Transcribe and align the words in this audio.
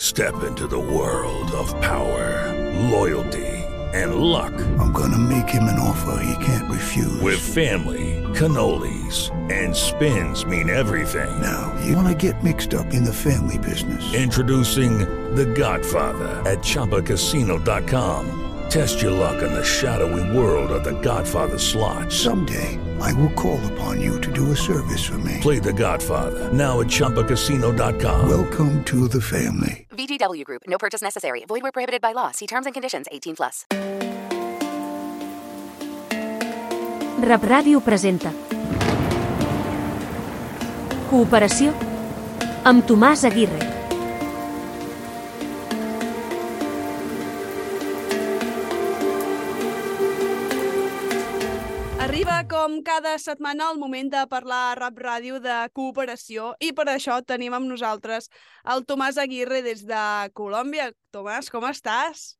Step 0.00 0.44
into 0.44 0.68
the 0.68 0.78
world 0.78 1.50
of 1.50 1.68
power, 1.80 2.54
loyalty, 2.88 3.48
and 3.92 4.14
luck. 4.14 4.52
I'm 4.78 4.92
gonna 4.92 5.18
make 5.18 5.48
him 5.48 5.64
an 5.64 5.80
offer 5.80 6.22
he 6.22 6.44
can't 6.44 6.70
refuse. 6.70 7.20
With 7.20 7.40
family, 7.40 8.24
cannolis, 8.32 9.34
and 9.50 9.74
spins 9.74 10.46
mean 10.46 10.70
everything. 10.70 11.40
Now, 11.40 11.76
you 11.84 11.96
wanna 11.96 12.14
get 12.14 12.44
mixed 12.44 12.74
up 12.74 12.94
in 12.94 13.02
the 13.02 13.12
family 13.12 13.58
business. 13.58 14.14
Introducing 14.14 14.98
The 15.34 15.46
Godfather 15.46 16.28
at 16.46 16.58
ChumbaCasino.com. 16.58 18.44
Test 18.70 19.02
your 19.02 19.12
luck 19.12 19.42
in 19.42 19.52
the 19.52 19.64
shadowy 19.64 20.36
world 20.36 20.70
of 20.70 20.84
The 20.84 21.00
Godfather 21.00 21.58
slot. 21.58 22.12
Someday, 22.12 22.78
I 23.00 23.12
will 23.14 23.32
call 23.34 23.60
upon 23.72 24.00
you 24.00 24.20
to 24.20 24.32
do 24.32 24.52
a 24.52 24.56
service 24.56 25.04
for 25.04 25.18
me. 25.18 25.38
Play 25.40 25.58
The 25.58 25.72
Godfather 25.72 26.52
now 26.52 26.80
at 26.80 26.86
ChumbaCasino.com. 26.88 28.28
Welcome 28.28 28.84
to 28.84 29.08
the 29.08 29.20
family. 29.20 29.86
VGW 29.90 30.44
Group. 30.44 30.62
No 30.66 30.78
purchase 30.78 31.02
necessary. 31.02 31.44
Void 31.46 31.62
where 31.62 31.72
prohibited 31.72 32.00
by 32.00 32.12
law. 32.12 32.30
See 32.32 32.46
terms 32.46 32.66
and 32.66 32.74
conditions. 32.74 33.06
18 33.10 33.36
plus. 33.36 33.64
Rap 37.20 37.42
Ràdio 37.42 37.80
presenta 37.82 38.30
Cooperació 41.10 41.72
amb 42.68 42.86
Tomàs 42.86 43.24
Aguirre. 43.26 43.67
Com 52.58 52.80
cada 52.82 53.12
setmana, 53.22 53.68
el 53.70 53.78
moment 53.78 54.08
de 54.10 54.24
parlar 54.26 54.72
a 54.72 54.74
Rap 54.74 54.96
Ràdio 54.98 55.36
de 55.38 55.56
cooperació 55.78 56.48
i 56.58 56.72
per 56.74 56.88
això 56.90 57.20
tenim 57.22 57.54
amb 57.54 57.68
nosaltres 57.70 58.26
el 58.72 58.82
Tomàs 58.88 59.20
Aguirre 59.22 59.60
des 59.62 59.84
de 59.86 60.00
Colòmbia. 60.34 60.88
Tomàs, 61.14 61.52
com 61.54 61.68
estàs? 61.68 62.32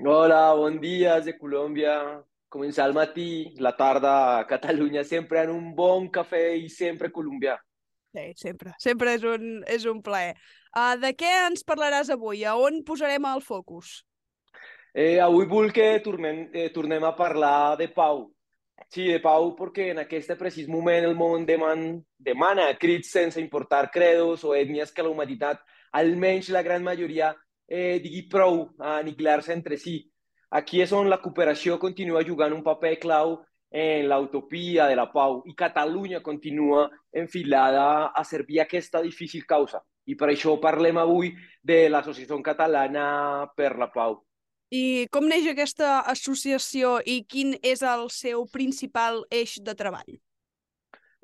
Hola, 0.00 0.54
bon 0.56 0.80
dia 0.80 1.18
de 1.20 1.36
Colòmbia. 1.36 1.98
Començar 2.48 2.88
el 2.88 2.96
matí, 2.96 3.28
la 3.60 3.74
tarda 3.76 4.14
a 4.38 4.48
Catalunya, 4.48 5.04
sempre 5.04 5.44
en 5.44 5.52
un 5.52 5.68
bon 5.76 6.08
cafè 6.08 6.56
i 6.56 6.72
sempre 6.72 7.12
colombià. 7.12 7.58
Sí, 8.16 8.26
sempre. 8.40 8.72
Sempre 8.80 9.18
és 9.20 9.28
un, 9.28 9.46
és 9.68 9.84
un 9.84 10.00
plaer. 10.00 10.38
Uh, 10.72 10.96
de 11.04 11.12
què 11.12 11.36
ens 11.44 11.68
parlaràs 11.68 12.08
avui? 12.08 12.46
A 12.48 12.56
on 12.56 12.80
posarem 12.88 13.28
el 13.28 13.44
focus? 13.44 13.98
Eh, 14.96 15.20
avui 15.20 15.44
vull 15.46 15.68
que 15.70 15.98
tornem, 16.02 16.46
eh, 16.54 16.70
tornem 16.72 17.04
a 17.04 17.12
parlar 17.12 17.76
de 17.76 17.92
pau. 17.92 18.30
Sí, 18.90 19.04
de 19.06 19.20
pau, 19.22 19.52
perquè 19.54 19.92
en 19.92 20.00
aquest 20.02 20.32
precís 20.34 20.66
moment 20.66 21.04
el 21.06 21.12
món 21.14 21.44
deman, 21.46 21.82
demana 22.18 22.64
crits 22.78 23.12
sense 23.14 23.38
importar 23.38 23.84
credos 23.94 24.42
o 24.42 24.56
ètnies 24.58 24.90
que 24.90 25.04
la 25.06 25.12
humanitat, 25.12 25.60
almenys 25.94 26.48
la 26.50 26.64
gran 26.66 26.82
majoria, 26.82 27.28
eh, 27.70 28.00
digui 28.02 28.24
prou 28.32 28.64
a 28.80 28.96
aniquilar-se 28.98 29.54
entre 29.54 29.78
si. 29.78 30.00
Aquí 30.50 30.82
és 30.82 30.90
on 30.90 31.06
la 31.06 31.20
cooperació 31.22 31.78
continua 31.78 32.24
jugant 32.26 32.56
un 32.56 32.64
paper 32.66 32.96
clau 32.98 33.36
en 33.70 34.08
l'utopia 34.10 34.88
de 34.90 34.96
la 34.98 35.06
pau 35.12 35.44
i 35.46 35.54
Catalunya 35.54 36.18
continua 36.20 36.88
enfilada 37.12 38.10
a 38.10 38.24
servir 38.24 38.58
aquesta 38.64 39.00
difícil 39.06 39.46
causa. 39.46 39.84
I 40.10 40.16
per 40.18 40.32
això 40.32 40.56
parlem 40.58 40.98
avui 40.98 41.30
de 41.62 41.84
l'Associació 41.88 42.42
Catalana 42.42 43.46
per 43.54 43.76
la 43.78 43.86
Pau. 43.94 44.18
I 44.70 45.08
com 45.10 45.26
neix 45.26 45.48
aquesta 45.50 46.00
associació 46.12 47.00
i 47.02 47.24
quin 47.26 47.56
és 47.66 47.82
el 47.82 48.06
seu 48.14 48.44
principal 48.52 49.24
eix 49.34 49.56
de 49.66 49.74
treball? 49.74 50.20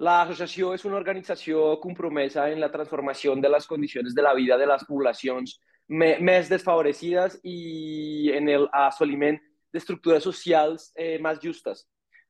L'associació 0.03 0.73
és 0.77 0.85
una 0.85 0.99
organització 0.99 1.77
compromesa 1.81 2.51
en 2.51 2.59
la 2.61 2.73
transformació 2.73 3.37
de 3.41 3.49
les 3.49 3.67
condicions 3.71 4.15
de 4.15 4.23
la 4.23 4.35
vida 4.35 4.59
de 4.59 4.67
les 4.67 4.83
poblacions 4.85 5.55
més 5.89 6.51
desfavorecides 6.51 7.39
i 7.47 8.33
en 8.35 8.51
el 8.51 8.67
assoliment 8.75 9.39
d'estructures 9.73 10.27
socials 10.27 10.91
eh, 10.99 11.17
més 11.23 11.39
justes, 11.41 11.87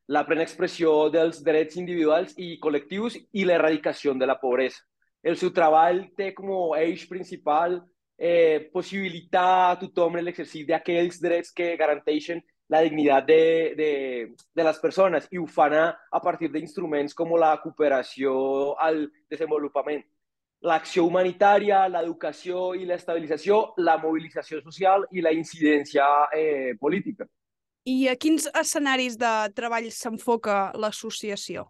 la 0.07 0.23
plena 0.23 0.45
expressió 0.45 1.09
dels 1.11 1.41
drets 1.43 1.75
individuals 1.75 2.37
i 2.37 2.55
col·lectius 2.63 3.17
i 3.33 3.43
l'erradicació 3.43 4.13
de 4.15 4.29
la 4.29 4.37
pobresa. 4.39 4.79
El 5.23 5.35
seu 5.35 5.51
treball 5.51 6.05
té 6.15 6.29
com 6.37 6.53
a 6.53 6.79
eix 6.79 7.03
principal 7.09 7.81
eh, 8.17 8.69
possibilitar 8.73 9.71
a 9.71 9.79
tothom 9.79 10.17
l'exercici 10.19 10.65
d'aquells 10.65 11.21
drets 11.21 11.53
que 11.53 11.75
garanteixen 11.77 12.41
la 12.69 12.81
dignitat 12.83 13.25
de, 13.25 13.43
de, 13.77 13.91
de 14.55 14.63
les 14.63 14.79
persones 14.83 15.27
i 15.31 15.39
ho 15.39 15.45
fan 15.47 15.73
a, 15.77 15.87
a 16.11 16.19
partir 16.19 16.49
d'instruments 16.51 17.15
com 17.15 17.31
la 17.39 17.55
cooperació 17.63 18.75
al 18.83 19.05
desenvolupament 19.31 20.03
l'acció 20.65 21.05
humanitària, 21.05 21.85
l'educació 21.87 22.73
i 22.73 22.85
l'estabilització, 22.89 23.73
la 23.77 23.97
mobilització 24.01 24.61
social 24.63 25.05
i 25.13 25.21
la 25.21 25.31
incidència 25.31 26.05
eh, 26.33 26.73
política. 26.79 27.27
I 27.87 28.09
a 28.11 28.17
quins 28.19 28.49
escenaris 28.51 29.15
de 29.21 29.31
treball 29.55 29.87
s'enfoca 29.93 30.73
l'associació? 30.75 31.69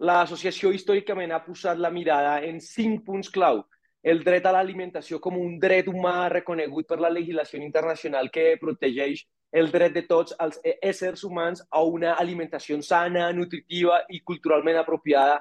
L'associació 0.00 0.72
històricament 0.72 1.32
ha 1.34 1.42
posat 1.44 1.78
la 1.78 1.90
mirada 1.90 2.38
en 2.46 2.60
cinc 2.60 3.04
punts 3.04 3.30
clau. 3.30 3.62
El 4.04 4.20
dret 4.20 4.44
a 4.44 4.52
l'alimentació 4.52 5.16
com 5.24 5.38
un 5.40 5.56
dret 5.60 5.86
humà 5.88 6.28
reconegut 6.28 6.86
per 6.90 6.98
la 7.00 7.08
legislació 7.08 7.62
internacional 7.64 8.28
que 8.32 8.58
protegeix 8.60 9.22
el 9.60 9.70
dret 9.72 9.94
de 9.94 10.02
tots 10.04 10.34
els 10.44 10.58
éssers 10.74 11.22
humans 11.24 11.62
a 11.70 11.80
una 11.88 12.12
alimentació 12.20 12.76
sana, 12.82 13.30
nutritiva 13.32 14.02
i 14.10 14.20
culturalment 14.20 14.76
apropiada 14.76 15.38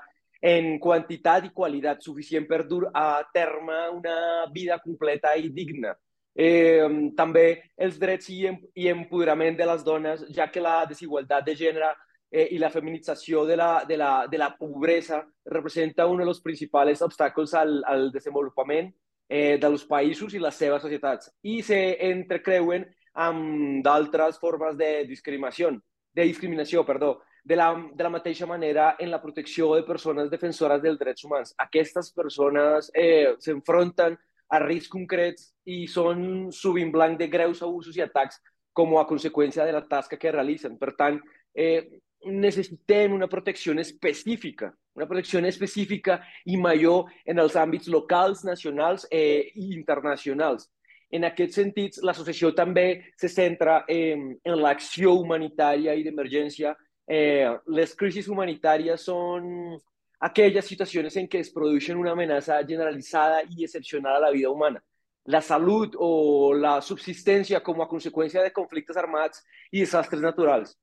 en 0.53 0.77
quantitat 0.79 1.49
i 1.49 1.51
qualitat 1.55 2.07
suficient 2.07 2.47
per 2.47 2.61
dur 2.69 2.85
a 2.93 3.23
terme 3.33 3.81
una 3.97 4.15
vida 4.53 4.79
completa 4.83 5.35
i 5.35 5.49
digna. 5.49 5.91
Eh, 6.35 6.87
també 7.17 7.45
els 7.77 7.99
drets 7.99 8.31
i, 8.31 8.47
i 8.75 8.87
empoderament 8.91 9.59
de 9.59 9.67
les 9.69 9.83
dones, 9.83 10.23
ja 10.35 10.47
que 10.51 10.63
la 10.63 10.85
desigualtat 10.89 11.45
de 11.47 11.55
gènere 11.59 11.91
eh, 12.33 12.47
i 12.55 12.57
la 12.57 12.71
feminització 12.73 13.45
de 13.45 13.55
la, 13.55 13.85
de, 13.87 13.97
la, 13.97 14.25
de 14.27 14.41
la 14.41 14.49
pobresa 14.57 15.21
representa 15.45 16.07
un 16.09 16.25
dels 16.25 16.41
principals 16.41 17.05
obstacles 17.05 17.53
al, 17.53 17.77
al 17.85 18.09
desenvolupament 18.11 18.89
eh, 19.29 19.59
dels 19.61 19.85
països 19.85 20.33
i 20.33 20.41
les 20.41 20.57
seves 20.57 20.81
societats 20.81 21.29
i 21.45 21.61
se 21.61 21.79
entrecreuen 22.09 22.87
amb 23.13 23.83
d'altres 23.85 24.39
formes 24.41 24.75
de 24.79 25.05
discriminació, 25.05 25.69
de 26.13 26.25
discriminació, 26.25 26.81
perdó, 26.85 27.19
de 27.43 27.57
la, 27.59 27.69
de 27.93 28.03
la 28.03 28.09
mateixa 28.09 28.47
manera 28.49 28.95
en 28.97 29.11
la 29.11 29.21
protecció 29.21 29.75
de 29.75 29.83
persones 29.83 30.31
defensores 30.31 30.81
dels 30.81 30.97
drets 30.97 31.25
humans. 31.27 31.53
Aquestes 31.59 32.09
persones 32.15 32.89
eh, 32.95 33.35
s'enfronten 33.43 34.17
a 34.49 34.59
riscs 34.63 34.89
concrets 34.89 35.51
i 35.69 35.83
són 35.91 36.49
sovint 36.55 36.91
blanc 36.91 37.19
de 37.19 37.27
greus 37.27 37.61
abusos 37.61 37.97
i 37.97 38.03
atacs 38.05 38.39
com 38.73 38.95
a 38.97 39.05
conseqüència 39.09 39.65
de 39.67 39.75
la 39.75 39.83
tasca 39.85 40.17
que 40.17 40.31
realitzen. 40.31 40.79
Per 40.79 40.95
tant, 40.97 41.19
eh, 41.53 42.01
necessitem 42.25 43.13
una 43.13 43.27
protecció 43.27 43.73
específica, 43.79 44.73
una 44.95 45.07
protecció 45.07 45.39
específica 45.45 46.21
i 46.45 46.57
major 46.57 47.11
en 47.25 47.39
els 47.39 47.55
àmbits 47.55 47.87
locals, 47.87 48.43
nacionals 48.43 49.07
eh, 49.11 49.51
i 49.55 49.73
internacionals. 49.73 50.69
En 51.13 51.25
aquest 51.27 51.53
sentit, 51.53 51.99
l'associació 52.01 52.53
també 52.57 53.13
se 53.21 53.29
centra 53.29 53.83
en, 53.87 54.31
en 54.43 54.55
l'acció 54.57 55.13
humanitària 55.19 55.93
i 55.93 56.03
d'emergència. 56.03 56.73
Eh, 57.05 57.49
les 57.67 57.93
crisis 57.95 58.27
humanitàries 58.27 59.05
són 59.05 59.77
aquelles 60.23 60.65
situacions 60.65 61.17
en 61.19 61.27
què 61.27 61.43
es 61.43 61.51
produeixen 61.53 61.99
una 61.99 62.15
amenaça 62.15 62.57
generalitzada 62.65 63.43
i 63.49 63.67
excepcional 63.67 64.17
a 64.17 64.25
la 64.25 64.31
vida 64.31 64.49
humana. 64.49 64.81
La 65.25 65.41
salut 65.41 65.95
o 65.99 66.53
la 66.57 66.79
subsistència 66.81 67.61
com 67.63 67.81
a 67.81 67.87
conseqüència 67.87 68.41
de 68.43 68.51
conflictes 68.55 68.97
armats 68.97 69.43
i 69.71 69.83
desastres 69.83 70.23
naturals. 70.23 70.73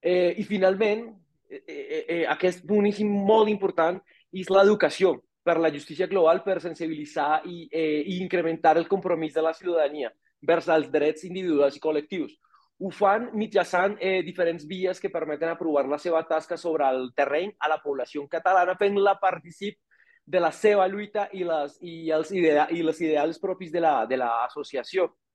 Eh, 0.00 0.34
I 0.38 0.44
finalment, 0.44 1.06
eh, 1.48 1.62
eh, 1.66 2.04
eh, 2.08 2.26
aquest 2.26 2.64
punt 2.66 2.88
molt 3.04 3.48
important, 3.48 4.00
és 4.32 4.48
l'educació 4.48 5.18
per 5.42 5.58
la 5.58 5.70
justícia 5.70 6.06
global, 6.06 6.42
per 6.42 6.60
sensibilitzar 6.60 7.42
i, 7.46 7.68
eh, 7.72 8.02
i 8.06 8.20
incrementar 8.22 8.76
el 8.78 8.88
compromís 8.88 9.34
de 9.34 9.42
la 9.42 9.52
ciutadania 9.52 10.12
vers 10.40 10.68
els 10.68 10.90
drets 10.90 11.24
individuals 11.24 11.76
i 11.76 11.80
col·lectius. 11.80 12.32
Ho 12.80 12.90
fan 12.90 13.28
mitjançant 13.36 13.98
eh, 14.00 14.22
diferents 14.24 14.64
vies 14.66 15.00
que 15.00 15.10
permeten 15.12 15.50
aprovar 15.50 15.86
la 15.88 15.98
seva 15.98 16.22
tasca 16.24 16.56
sobre 16.56 16.88
el 16.88 17.10
terreny 17.14 17.52
a 17.58 17.68
la 17.68 17.80
població 17.82 18.26
catalana, 18.28 18.76
fent-la 18.80 19.18
particip 19.20 19.76
de 20.24 20.40
la 20.40 20.52
seva 20.52 20.86
lluita 20.88 21.28
i 21.32 21.44
les, 21.44 21.76
i 21.82 22.10
els, 22.14 22.30
idea, 22.32 22.68
i 22.70 22.82
les 22.82 23.00
ideals 23.00 23.40
propis 23.42 23.72
de 23.72 23.82
l'associació. 23.82 25.10
La, 25.10 25.29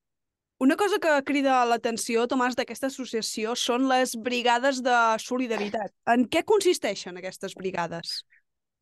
una 0.59 0.75
cosa 0.75 0.99
que 0.99 1.11
crida 1.27 1.65
l'atenció, 1.67 2.25
Tomàs, 2.31 2.55
d'aquesta 2.55 2.87
associació 2.87 3.55
són 3.59 3.89
les 3.89 4.15
brigades 4.15 4.81
de 4.83 4.95
solidaritat. 5.19 5.91
En 6.07 6.27
què 6.31 6.45
consisteixen 6.47 7.17
aquestes 7.19 7.55
brigades? 7.59 8.23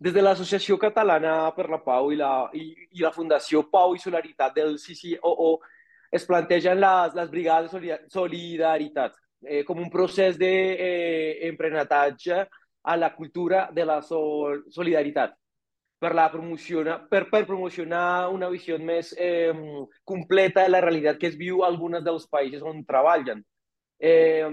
Des 0.03 0.13
de 0.13 0.21
l'Associació 0.21 0.77
Catalana 0.77 1.51
per 1.55 1.69
la 1.71 1.79
Pau 1.81 2.11
i 2.11 2.17
la, 2.19 2.49
i, 2.53 2.73
i 2.91 3.01
la 3.01 3.13
Fundació 3.15 3.63
Pau 3.71 3.95
i 3.95 4.01
Solidaritat 4.03 4.55
del 4.57 4.77
CCOO 4.77 5.53
es 6.13 6.25
plantegen 6.29 6.79
les, 6.79 7.15
les 7.17 7.29
brigades 7.31 7.71
de 7.73 7.97
solidaritat 8.13 9.15
eh, 9.47 9.63
com 9.65 9.79
un 9.81 9.89
procés 9.89 10.37
d'emprenatge 10.37 12.35
eh, 12.43 12.47
a 12.83 12.97
la 12.99 13.13
cultura 13.15 13.69
de 13.71 13.85
la 13.87 14.01
sol 14.03 14.65
solidaritat 14.69 15.33
per, 16.03 16.11
la 16.13 16.27
promocionar, 16.29 16.97
per, 17.07 17.29
per 17.31 17.45
promocionar 17.47 18.27
una 18.33 18.49
visió 18.51 18.75
més 18.75 19.13
eh, 19.15 19.53
completa 20.03 20.65
de 20.65 20.73
la 20.73 20.81
realitat 20.83 21.19
que 21.19 21.29
es 21.31 21.37
viu 21.39 21.61
a 21.63 21.69
alguns 21.71 22.03
dels 22.03 22.25
països 22.27 22.65
on 22.67 22.81
treballen. 22.83 23.39
Eh, 24.03 24.49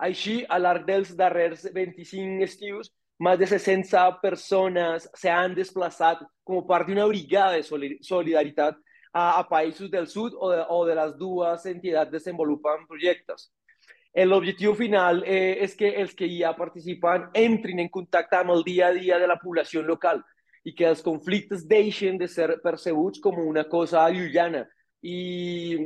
així, 0.00 0.38
a 0.48 0.56
llarg 0.60 0.86
dels 0.88 1.10
darrers 1.18 1.66
25 1.74 2.46
estius, 2.46 2.88
més 3.20 3.36
de 3.40 3.48
60 3.48 4.06
persones 4.22 5.08
s'han 5.20 5.56
desplaçat 5.56 6.22
com 6.44 6.64
part 6.68 6.88
d'una 6.88 7.06
brigada 7.08 7.60
de 7.60 8.00
solidaritat 8.04 8.80
a, 9.12 9.40
a 9.40 9.42
països 9.48 9.90
del 9.92 10.08
sud 10.08 10.32
o 10.36 10.50
de, 10.52 10.62
o 10.72 10.80
de 10.88 10.96
les 10.96 11.12
dues 11.20 11.68
entitats 11.68 12.12
desenvolupen 12.12 12.86
projectes. 12.88 13.50
L'objectiu 14.16 14.72
final 14.72 15.20
eh, 15.28 15.58
és 15.60 15.74
que 15.76 15.90
els 16.00 16.14
que 16.16 16.28
ja 16.32 16.54
participen 16.56 17.28
entrin 17.36 17.82
en 17.84 17.92
contacte 17.92 18.38
amb 18.38 18.54
el 18.54 18.64
dia 18.64 18.88
a 18.88 18.94
dia 18.96 19.20
de 19.20 19.28
la 19.28 19.36
població 19.42 19.82
local 19.84 20.22
i 20.66 20.74
que 20.74 20.88
els 20.88 21.02
conflictes 21.04 21.64
deixen 21.66 22.18
de 22.18 22.26
ser 22.28 22.56
percebuts 22.62 23.22
com 23.22 23.38
una 23.38 23.64
cosa 23.70 24.08
llunyana 24.10 24.64
i, 25.02 25.78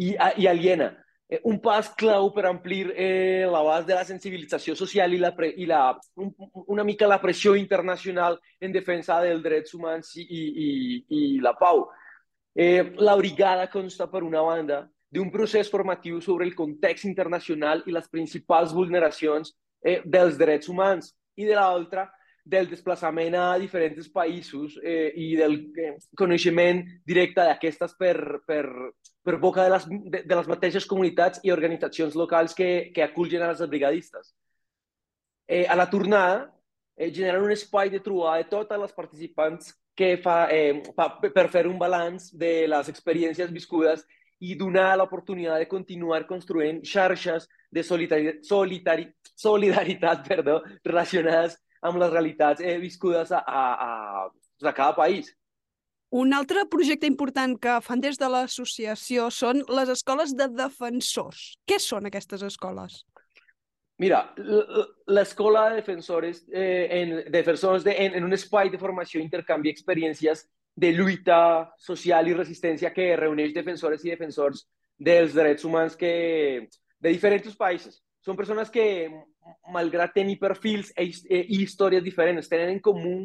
i, 0.00 0.14
i 0.14 0.46
aliena. 0.48 0.94
Eh, 1.28 1.40
un 1.48 1.58
pas 1.60 1.90
clau 1.96 2.30
per 2.32 2.46
amplir 2.48 2.86
eh, 2.92 3.44
l'abast 3.48 3.88
de 3.88 3.96
la 3.96 4.04
sensibilització 4.08 4.74
social 4.76 5.12
i, 5.12 5.20
la, 5.20 5.32
pre, 5.36 5.50
i 5.56 5.68
la, 5.68 5.90
un, 6.20 6.32
una 6.72 6.84
mica 6.84 7.08
la 7.08 7.20
pressió 7.20 7.54
internacional 7.56 8.38
en 8.60 8.72
defensa 8.72 9.20
dels 9.24 9.44
drets 9.44 9.76
humans 9.76 10.14
i, 10.20 10.24
i, 10.24 10.68
i 11.08 11.22
la 11.44 11.54
pau. 11.60 11.86
Eh, 12.54 12.94
la 13.00 13.16
brigada 13.16 13.68
consta, 13.72 14.08
per 14.08 14.22
una 14.22 14.44
banda, 14.44 14.84
d'un 15.14 15.30
procés 15.30 15.70
formatiu 15.70 16.20
sobre 16.20 16.46
el 16.46 16.54
context 16.54 17.06
internacional 17.08 17.82
i 17.86 17.92
les 17.94 18.08
principals 18.10 18.72
vulneracions 18.74 19.52
eh, 19.84 20.00
dels 20.04 20.38
drets 20.40 20.70
humans, 20.70 21.12
i 21.36 21.48
de 21.48 21.56
l'altra, 21.58 22.08
del 22.44 22.68
desplaçament 22.68 23.34
a 23.40 23.44
diferents 23.58 24.08
països 24.12 24.76
eh, 24.82 25.12
i 25.16 25.32
del 25.38 25.56
eh, 25.80 25.94
coneixement 26.16 26.82
directe 27.08 27.40
d'aquestes 27.40 27.94
per, 27.96 28.16
per, 28.46 28.64
per 29.24 29.38
boca 29.40 29.64
de 29.64 29.72
les, 29.72 29.86
de, 29.88 30.22
de 30.28 30.36
les 30.36 30.50
mateixes 30.50 30.86
comunitats 30.86 31.40
i 31.42 31.52
organitzacions 31.54 32.16
locals 32.20 32.54
que, 32.54 32.90
que 32.94 33.04
acullen 33.04 33.42
a 33.42 33.52
les 33.52 33.64
brigadistes. 33.68 34.34
Eh, 35.48 35.64
a 35.68 35.76
la 35.76 35.88
tornada, 35.88 36.50
eh, 36.96 37.10
generen 37.12 37.42
un 37.48 37.52
espai 37.52 37.90
de 37.90 38.00
trobada 38.04 38.42
de 38.42 38.50
totes 38.52 38.80
les 38.80 38.92
participants 38.92 39.72
que 39.96 40.16
fa, 40.20 40.48
eh, 40.52 40.82
fa 40.96 41.08
per 41.22 41.48
fer 41.48 41.66
un 41.70 41.78
balanç 41.78 42.30
de 42.36 42.66
les 42.68 42.92
experiències 42.92 43.52
viscudes 43.52 44.04
i 44.44 44.54
donar 44.58 44.96
l'oportunitat 44.98 45.62
de 45.62 45.68
continuar 45.70 46.26
construint 46.26 46.82
xarxes 46.84 47.48
de 47.70 47.82
solidaritat, 47.82 48.44
solidari, 48.44 49.08
solidaritat 49.46 50.26
perdó, 50.28 50.60
relacionades 50.84 51.56
amb 51.84 52.00
les 52.00 52.12
realitats 52.12 52.64
eh, 52.64 52.76
viscudes 52.82 53.32
a, 53.32 53.40
a, 53.44 53.64
a, 53.86 54.68
a 54.68 54.72
cada 54.72 54.94
país. 54.96 55.30
Un 56.14 56.32
altre 56.32 56.62
projecte 56.70 57.08
important 57.10 57.56
que 57.58 57.80
fan 57.82 58.02
des 58.02 58.20
de 58.20 58.28
l'associació 58.30 59.26
són 59.34 59.64
les 59.78 59.90
escoles 59.90 60.34
de 60.38 60.46
defensors. 60.52 61.56
Què 61.66 61.80
són 61.82 62.06
aquestes 62.06 62.44
escoles? 62.46 63.02
Mira, 63.98 64.20
l'escola 65.06 65.68
de 65.70 65.80
defensores, 65.80 66.44
eh, 66.50 66.86
en, 67.00 67.16
defensors 67.34 67.84
de, 67.86 67.94
en, 68.04 68.14
en 68.18 68.24
un 68.26 68.34
espai 68.34 68.70
de 68.70 68.78
formació 68.78 69.20
intercanvia 69.22 69.74
experiències 69.74 70.46
de 70.74 70.90
lluita 70.94 71.40
social 71.78 72.26
i 72.26 72.34
resistència 72.34 72.90
que 72.94 73.12
reuneix 73.18 73.54
defensores 73.54 74.02
i 74.04 74.10
defensors 74.10 74.64
dels 74.98 75.34
drets 75.34 75.66
humans 75.66 75.94
que, 75.98 76.14
de 76.98 77.12
diferents 77.12 77.54
països. 77.58 78.00
Són 78.24 78.36
persones 78.38 78.70
que, 78.72 78.84
malgrat 79.72 80.14
tenir 80.16 80.38
perfils 80.40 80.92
i, 80.96 81.10
e, 81.28 81.42
i 81.44 81.62
històries 81.62 82.04
diferents, 82.04 82.48
tenen 82.48 82.72
en 82.72 82.80
comú 82.84 83.16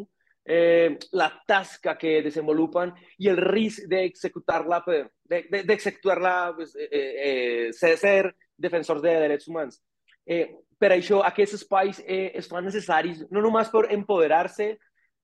eh, 0.43 0.97
la 1.15 1.29
tasca 1.47 1.95
que 1.97 2.19
desenvolupen 2.25 2.91
i 3.23 3.29
el 3.31 3.39
risc 3.39 3.87
d'executar-la, 3.91 4.81
d'executar-la, 5.29 6.35
pues, 6.57 6.75
eh, 6.75 6.89
eh, 6.99 7.73
ser, 7.73 7.95
ser 8.01 8.33
defensors 8.57 9.01
de 9.01 9.15
drets 9.27 9.47
humans. 9.47 9.79
Eh, 10.25 10.45
per 10.79 10.91
això 10.95 11.23
aquests 11.27 11.59
espais 11.61 11.99
eh, 12.05 12.31
es 12.39 12.47
fan 12.47 12.65
necessaris, 12.67 13.25
no 13.31 13.43
només 13.43 13.71
per 13.71 13.87
empoderar-se, 13.95 14.71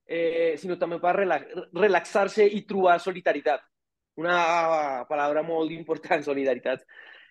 eh, 0.06 0.54
sinó 0.62 0.78
també 0.78 1.00
per 1.02 1.16
relaxar-se 1.18 2.46
i 2.46 2.64
trobar 2.68 3.00
solidaritat. 3.00 3.64
Una 4.22 5.04
paraula 5.10 5.44
molt 5.44 5.74
important, 5.76 6.24
solidaritat. 6.24 6.86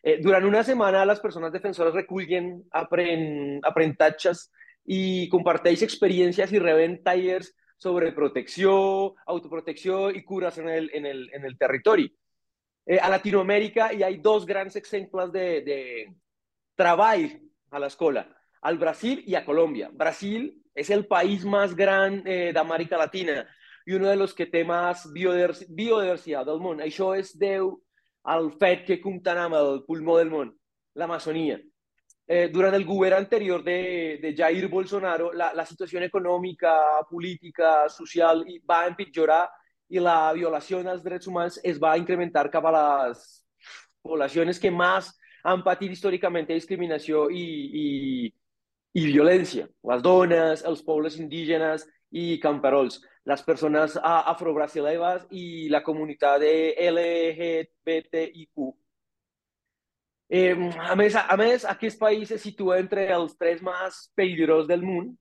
Eh, 0.04 0.18
durant 0.20 0.44
una 0.44 0.60
setmana, 0.62 1.06
les 1.08 1.20
persones 1.20 1.52
defensores 1.52 1.94
recullen 1.96 2.50
apren, 2.76 3.22
aprenentatges 3.64 4.50
i 4.92 5.30
comparteix 5.32 5.80
experiències 5.86 6.52
i 6.52 6.60
reben 6.60 6.98
tallers 7.06 7.48
sobre 7.80 8.12
protecció, 8.12 8.74
autoprotecció 9.24 10.10
i 10.12 10.20
cures 10.22 10.58
en 10.60 10.68
el, 10.68 10.90
en 10.92 11.08
el, 11.08 11.22
en 11.32 11.48
el 11.48 11.56
territori. 11.56 12.04
Eh, 12.84 12.98
a 13.00 13.08
Latinoamèrica 13.08 13.88
hi 13.96 14.04
ha 14.04 14.12
dos 14.20 14.44
grans 14.44 14.76
exemples 14.76 15.32
de, 15.32 15.46
de 15.64 15.78
treball 16.76 17.24
a 17.72 17.80
l'escola, 17.80 18.26
al 18.60 18.76
Brasil 18.76 19.24
i 19.24 19.38
a 19.38 19.44
Colòmbia. 19.46 19.88
Brasil 19.88 20.50
és 20.76 20.90
el 20.92 21.06
país 21.08 21.48
més 21.48 21.72
gran 21.72 22.20
eh, 22.28 22.52
d'Amèrica 22.52 23.00
Latina 23.00 23.40
i 23.88 23.96
un 23.96 24.04
dels 24.04 24.36
que 24.36 24.50
té 24.52 24.66
més 24.68 25.08
biodiversitat 25.16 26.44
del 26.44 26.60
món. 26.60 26.84
Això 26.84 27.14
és 27.16 27.32
deu 27.40 27.78
al 28.24 28.50
fet 28.60 28.84
que 28.86 29.00
compten 29.02 29.38
amb 29.38 29.56
el 29.58 29.80
pulmó 29.86 30.18
del 30.18 30.30
món, 30.32 30.50
l'Amazonia. 30.96 31.58
Eh, 32.26 32.48
durant 32.48 32.72
el 32.72 32.86
govern 32.88 33.18
anterior 33.18 33.62
de, 33.62 34.18
de 34.22 34.32
Jair 34.36 34.68
Bolsonaro, 34.72 35.30
la, 35.36 35.50
la 35.52 35.66
situació 35.68 36.00
econòmica, 36.00 36.72
política, 37.10 37.84
social 37.92 38.40
va 38.68 38.86
empitjorar 38.88 39.42
i 39.92 40.00
la 40.00 40.32
violació 40.32 40.80
dels 40.82 41.04
drets 41.04 41.28
humans 41.28 41.58
es 41.62 41.76
va 41.80 41.98
incrementar 42.00 42.48
cap 42.50 42.64
a 42.64 42.72
les 42.78 43.26
poblacions 44.04 44.58
que 44.60 44.72
més 44.72 45.10
han 45.44 45.60
patit 45.64 45.92
històricament 45.92 46.48
discriminació 46.48 47.26
i, 47.28 47.44
i, 47.84 47.86
i 48.96 49.04
violència. 49.10 49.68
Les 49.90 50.02
dones, 50.02 50.64
els 50.64 50.80
pobles 50.86 51.18
indígenes 51.20 51.84
i 52.10 52.38
camperols, 52.40 53.02
les 53.24 53.42
persones 53.42 53.96
afrobrasileves 54.04 55.26
i 55.32 55.68
la 55.72 55.82
comunitat 55.82 56.40
de 56.42 56.54
LGBTIQ. 56.90 58.72
Eh, 60.28 60.56
a, 60.80 60.96
més, 60.96 61.16
a 61.16 61.36
més, 61.36 61.64
aquest 61.68 62.00
país 62.00 62.28
se 62.28 62.38
situa 62.40 62.78
entre 62.80 63.06
els 63.14 63.36
tres 63.40 63.62
més 63.64 64.00
peligrosos 64.16 64.68
del 64.68 64.84
món, 64.84 65.12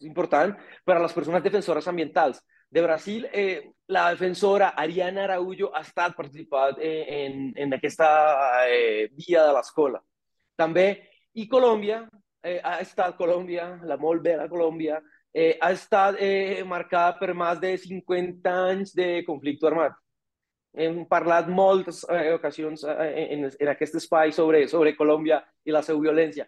és 0.00 0.08
important, 0.08 0.52
per 0.84 0.96
a 0.96 1.02
les 1.04 1.14
persones 1.16 1.44
defensores 1.44 1.88
ambientals. 1.88 2.42
De 2.74 2.82
Brasil, 2.82 3.28
eh, 3.32 3.70
la 3.94 4.08
defensora 4.10 4.72
Ariana 4.80 5.24
Araújo 5.24 5.70
ha 5.74 5.84
estat 5.84 6.16
participat 6.16 6.80
eh, 6.82 7.24
en, 7.24 7.52
en 7.56 7.76
aquesta 7.76 8.08
eh, 8.66 9.10
via 9.14 9.44
de 9.46 9.52
l'escola. 9.54 10.00
També, 10.58 10.88
i 11.38 11.46
Colòmbia, 11.48 12.02
eh, 12.42 12.58
ha 12.58 12.80
estat 12.82 13.16
Colòmbia, 13.16 13.68
la 13.86 13.96
molt 13.96 14.24
bella 14.24 14.48
Colòmbia, 14.50 14.98
eh, 15.34 15.58
ha 15.60 15.72
estat 15.74 16.16
eh, 16.22 16.62
marcada 16.64 17.18
per 17.18 17.34
més 17.34 17.60
de 17.60 17.74
50 17.82 18.56
anys 18.70 18.94
de 18.94 19.08
conflicte 19.26 19.66
armat. 19.66 19.96
Hem 20.74 21.02
parlat 21.06 21.48
moltes 21.50 22.02
eh, 22.10 22.32
ocasions 22.34 22.84
eh, 22.86 23.08
en, 23.34 23.48
en 23.50 23.72
aquest 23.74 23.98
espai 24.00 24.32
sobre, 24.34 24.64
sobre 24.70 24.94
Colòmbia 24.96 25.42
i 25.66 25.74
la 25.74 25.82
seva 25.82 26.00
violència. 26.02 26.46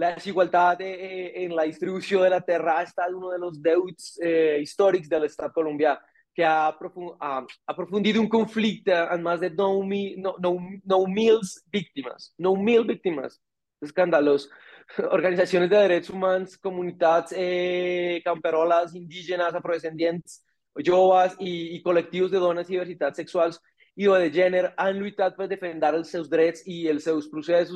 La 0.00 0.14
desigualtat 0.16 0.80
eh, 0.80 1.44
en 1.44 1.52
la 1.56 1.66
distribució 1.68 2.22
de 2.24 2.32
la 2.32 2.40
terra 2.40 2.78
ha 2.78 2.86
estat 2.88 3.12
un 3.12 3.28
dels 3.36 3.60
deutes 3.60 4.16
eh, 4.24 4.58
històrics 4.64 5.08
de 5.12 5.20
l'estat 5.20 5.52
colombià 5.52 5.98
que 6.32 6.44
ha, 6.48 6.68
aprofund, 6.72 7.12
ha 7.20 8.20
un 8.22 8.28
conflicte 8.32 8.94
amb 8.96 9.26
més 9.28 9.40
de 9.42 9.50
9.000 9.52 10.38
9, 10.40 11.40
víctimes. 11.72 12.32
9.000 12.40 12.88
víctimes. 12.88 13.36
Escandalós. 13.84 14.48
Organitzacions 15.16 15.70
de 15.70 15.82
drets 15.86 16.10
humans, 16.10 16.56
comunitats 16.58 17.34
eh, 17.36 18.20
camperoles, 18.24 18.94
indígenes, 18.94 19.54
afrodescendients, 19.54 20.40
joves 20.86 21.36
i, 21.40 21.76
i 21.76 21.82
col·lectius 21.84 22.32
de 22.32 22.40
dones 22.40 22.68
i 22.70 22.76
diversitats 22.76 23.20
sexuals 23.20 23.60
i 23.96 24.06
de 24.08 24.30
gènere 24.32 24.72
han 24.80 24.96
lluitat 24.96 25.36
per 25.36 25.48
defendre 25.48 25.96
els 25.98 26.10
seus 26.10 26.28
drets 26.30 26.62
i 26.66 26.88
els 26.88 27.04
seus 27.04 27.28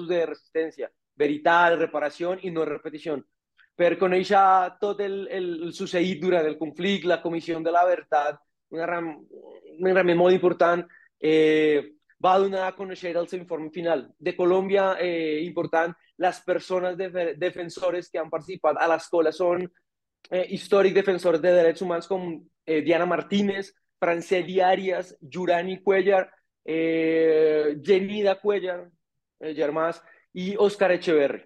de 0.08 0.24
resistència, 0.24 0.88
veritat, 1.16 1.78
reparació 1.78 2.38
i 2.42 2.50
no 2.50 2.64
repetició. 2.64 3.22
per 3.76 3.98
conèixer 3.98 4.78
tot 4.80 5.00
el, 5.00 5.28
el, 5.28 5.64
el 5.64 5.72
succeït 5.72 6.18
durant 6.18 6.46
el 6.46 6.56
conflicte, 6.56 7.08
la 7.08 7.20
Comissió 7.20 7.60
de 7.60 7.70
la 7.70 7.84
Veritat, 7.84 8.38
una 8.70 8.86
ram, 8.86 9.10
un 9.78 9.92
realment 9.92 10.16
molt 10.16 10.32
important, 10.32 10.86
eh, 11.20 11.95
va 12.22 12.38
donar 12.38 12.66
a 12.66 12.74
conèixer 12.76 13.14
el 13.16 13.28
informe 13.38 13.70
final. 13.70 14.06
De 14.18 14.34
Colòmbia, 14.36 14.96
eh, 15.00 15.42
important, 15.44 15.92
les 16.18 16.40
persones 16.40 16.96
de, 16.96 17.34
defensores 17.36 18.08
que 18.10 18.18
han 18.18 18.30
participat 18.30 18.76
a 18.80 18.88
l'escola 18.88 19.32
són 19.32 19.66
eh, 20.30 20.46
històrics 20.50 20.96
defensors 20.96 21.40
de 21.40 21.52
drets 21.52 21.82
humans 21.82 22.06
com 22.06 22.32
eh, 22.66 22.80
Diana 22.82 23.06
Martínez, 23.06 23.72
Franceli 24.00 24.60
Arias, 24.60 25.16
Jurani 25.20 25.80
Cuellar, 25.82 26.30
eh, 26.64 27.76
Genida 27.82 28.38
Cuellar, 28.40 28.88
eh, 29.40 29.54
germàs, 29.54 30.00
i 30.34 30.54
Òscar 30.56 30.92
Echeverri. 30.92 31.44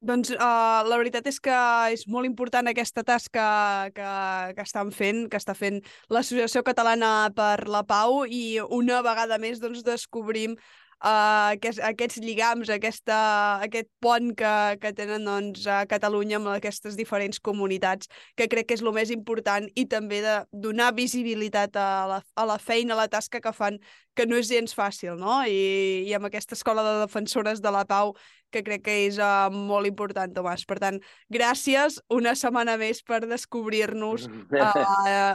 Doncs 0.00 0.30
uh, 0.32 0.80
la 0.88 0.96
veritat 0.96 1.26
és 1.28 1.36
que 1.44 1.56
és 1.92 2.06
molt 2.08 2.24
important 2.24 2.70
aquesta 2.70 3.02
tasca 3.04 3.44
que, 3.92 4.12
que 4.56 4.64
estan 4.64 4.92
fent, 4.96 5.26
que 5.28 5.36
està 5.36 5.52
fent 5.52 5.82
l'Associació 6.08 6.62
Catalana 6.64 7.28
per 7.36 7.68
la 7.68 7.82
Pau 7.84 8.22
i 8.24 8.56
una 8.72 9.02
vegada 9.04 9.36
més 9.42 9.60
doncs, 9.60 9.84
descobrim 9.84 10.56
uh, 11.00 11.52
aquest, 11.54 11.80
aquests 11.84 12.20
lligams, 12.22 12.70
aquesta, 12.72 13.18
aquest 13.64 13.88
pont 14.04 14.32
que, 14.36 14.52
que 14.82 14.92
tenen 14.96 15.24
doncs, 15.28 15.66
a 15.70 15.82
Catalunya 15.90 16.38
amb 16.40 16.52
aquestes 16.54 16.98
diferents 16.98 17.40
comunitats, 17.40 18.10
que 18.36 18.48
crec 18.50 18.68
que 18.68 18.78
és 18.78 18.84
el 18.84 18.92
més 18.96 19.12
important 19.14 19.68
i 19.74 19.86
també 19.90 20.20
de 20.24 20.36
donar 20.52 20.92
visibilitat 20.96 21.76
a 21.80 21.90
la, 22.10 22.20
a 22.36 22.46
la 22.48 22.58
feina, 22.60 22.94
a 22.94 23.02
la 23.02 23.08
tasca 23.12 23.40
que 23.40 23.52
fan, 23.56 23.80
que 24.16 24.26
no 24.26 24.36
és 24.36 24.50
gens 24.50 24.74
fàcil, 24.76 25.16
no? 25.20 25.40
I, 25.46 26.04
i 26.08 26.14
amb 26.16 26.28
aquesta 26.28 26.56
escola 26.58 26.84
de 26.84 26.94
defensores 27.04 27.62
de 27.64 27.72
la 27.72 27.86
pau 27.88 28.14
que 28.50 28.64
crec 28.66 28.82
que 28.88 28.96
és 29.06 29.18
uh, 29.22 29.48
molt 29.54 29.86
important, 29.88 30.32
Tomàs. 30.34 30.66
Per 30.68 30.80
tant, 30.82 30.98
gràcies 31.32 32.00
una 32.12 32.34
setmana 32.38 32.74
més 32.80 33.04
per 33.06 33.22
descobrir-nos 33.24 34.26
uh, 34.26 34.64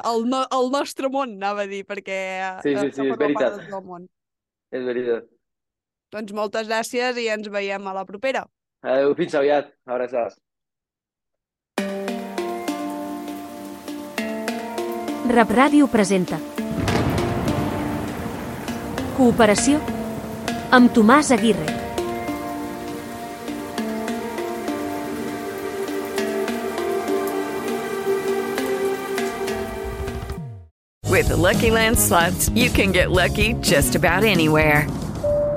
el, 0.12 0.28
no, 0.30 0.44
el 0.52 0.70
nostre 0.74 1.10
món, 1.12 1.38
anava 1.40 1.64
a 1.64 1.72
dir, 1.72 1.86
perquè 1.88 2.20
sí, 2.66 2.76
sí, 2.76 2.92
sí, 2.92 3.08
és 3.08 3.22
veritat. 3.22 3.64
món. 3.80 4.10
És 4.76 4.84
veritat. 4.84 5.35
Doncs 6.16 6.32
moltes 6.32 6.70
gràcies 6.72 7.18
i 7.20 7.28
ens 7.28 7.50
veiem 7.52 7.88
a 7.92 7.94
la 7.98 8.06
propera. 8.08 8.46
Adéu, 8.86 9.12
fins 9.20 9.36
aviat. 9.36 9.74
Abraçades. 9.84 10.40
Rap 15.36 15.50
Ràdio 15.58 15.88
presenta 15.92 16.38
Cooperació 19.18 19.82
amb 20.78 20.94
Tomàs 20.96 21.34
Aguirre. 21.36 21.74
With 31.10 31.30
the 31.30 31.38
Lucky 31.38 31.72
Land 31.72 31.98
slots, 31.98 32.50
you 32.50 32.70
can 32.70 32.92
get 32.92 33.10
lucky 33.10 33.54
just 33.62 33.96
about 33.96 34.24
anywhere. 34.24 34.86